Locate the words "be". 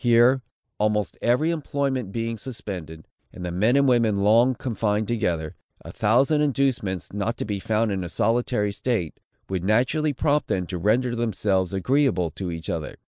7.45-7.59